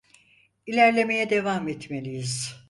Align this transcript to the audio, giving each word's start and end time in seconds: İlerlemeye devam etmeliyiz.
İlerlemeye 0.67 1.29
devam 1.29 1.67
etmeliyiz. 1.67 2.59